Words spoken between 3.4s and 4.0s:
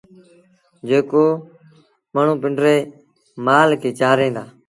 مآل کي